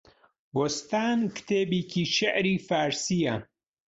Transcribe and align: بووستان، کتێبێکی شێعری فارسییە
بووستان، 0.53 1.17
کتێبێکی 1.35 2.03
شێعری 2.15 2.55
فارسییە 2.67 3.35